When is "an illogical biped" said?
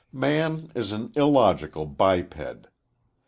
0.93-2.65